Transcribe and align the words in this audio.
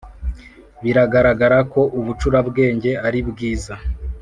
biragaragara 0.83 1.57
ko 1.73 1.81
ubucurabwenge 1.99 2.91
aribwiza 3.07 3.73